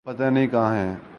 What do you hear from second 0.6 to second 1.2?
ہیں۔